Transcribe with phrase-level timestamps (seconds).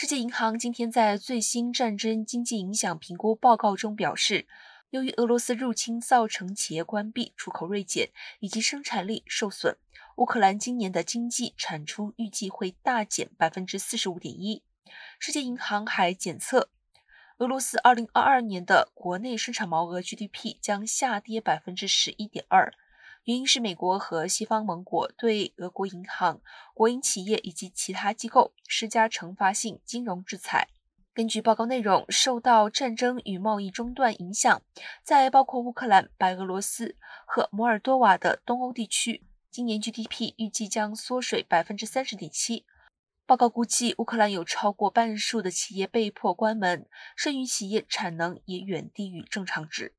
[0.00, 4.46] 世界银行今天在最新战争经济影响评估报告中表示，
[4.88, 8.08] 由于俄罗斯入侵造成企业关闭、出口锐减
[8.38, 9.76] 以及生产力受损，
[10.16, 14.62] 乌克兰今年的经济产出预计会大减百分之四十五点一。
[15.18, 16.70] 世界银行还检测，
[17.36, 22.72] 俄罗斯二零二二年的国内生产毛额 GDP 将下跌百分之十一点二。
[23.24, 26.40] 原因是美国和西方盟国对俄国银行、
[26.74, 30.68] 国营企业以及其他机构施加惩罚性金融制裁。
[31.12, 34.62] 根据报告内容，受到战争与贸易中断影响，
[35.02, 36.96] 在包括乌克兰、白俄罗斯
[37.26, 42.64] 和摩尔多瓦的东欧地区，今年 GDP 预计将缩水百分之三十点七。
[43.26, 49.94] 报告估计，乌克兰有超过半数的企业被迫关门，剩余企业产能也远低于正常值。